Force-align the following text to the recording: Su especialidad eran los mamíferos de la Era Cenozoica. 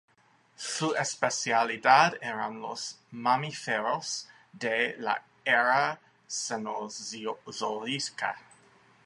Su 0.55 0.95
especialidad 0.95 2.15
eran 2.23 2.59
los 2.59 2.97
mamíferos 3.11 4.27
de 4.51 4.95
la 4.97 5.23
Era 5.45 5.99
Cenozoica. 6.27 8.35